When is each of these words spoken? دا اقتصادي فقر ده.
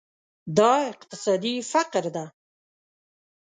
دا 0.57 0.71
اقتصادي 0.91 1.55
فقر 1.71 2.03
ده. 2.15 2.25